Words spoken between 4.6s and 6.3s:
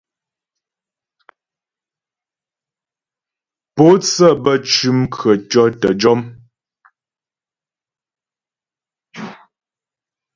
cʉm khətʉɔ̌ tə́ jɔm.